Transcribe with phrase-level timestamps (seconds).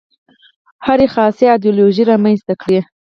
[0.85, 2.79] هرې خاصه ایدیالوژي رامنځته کړې.